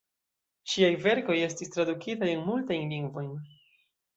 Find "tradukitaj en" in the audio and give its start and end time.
1.75-2.43